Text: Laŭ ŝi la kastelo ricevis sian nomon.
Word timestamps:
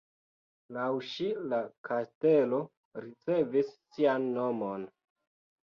Laŭ 0.77 0.85
ŝi 1.09 1.27
la 1.51 1.59
kastelo 1.91 2.63
ricevis 3.05 3.73
sian 3.77 4.29
nomon. 4.41 4.91